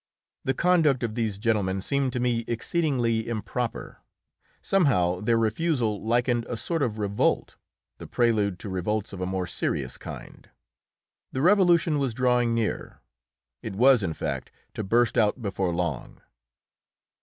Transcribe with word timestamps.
The 0.45 0.55
conduct 0.55 1.03
of 1.03 1.13
these 1.13 1.37
gentlemen 1.37 1.79
seemed 1.79 2.11
to 2.13 2.19
me 2.19 2.43
exceedingly 2.47 3.27
improper; 3.27 3.99
somehow 4.59 5.19
their 5.21 5.37
refusal 5.37 6.03
likened 6.03 6.43
a 6.49 6.57
sort 6.57 6.81
of 6.81 6.97
revolt 6.97 7.55
the 7.99 8.07
prelude 8.07 8.57
to 8.61 8.69
revolts 8.69 9.13
of 9.13 9.21
a 9.21 9.27
more 9.27 9.45
serious 9.45 9.99
kind. 9.99 10.49
The 11.31 11.43
Revolution 11.43 11.99
was 11.99 12.15
drawing 12.15 12.55
near; 12.55 13.01
it 13.61 13.75
was, 13.75 14.01
in 14.01 14.13
fact, 14.15 14.51
to 14.73 14.83
burst 14.83 15.19
out 15.19 15.39
before 15.39 15.71
long. 15.71 16.19